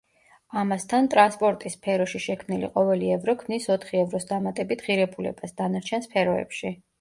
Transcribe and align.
ამასთან, 0.59 1.09
ტრანსპორტის 1.13 1.75
სფეროში 1.77 2.21
შექმნილი 2.23 2.69
ყოველი 2.77 3.11
ევრო 3.17 3.35
ქმნის 3.43 3.69
ოთხი 3.77 4.01
ევროს 4.01 4.27
დამატებით 4.33 4.83
ღირებულებას, 4.89 5.55
დანარჩენ 5.61 6.09
სფეროებში. 6.09 6.75